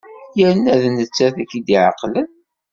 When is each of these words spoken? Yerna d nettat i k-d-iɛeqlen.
Yerna 0.39 0.73
d 0.81 0.83
nettat 0.95 1.35
i 1.43 1.45
k-d-iɛeqlen. 1.51 2.29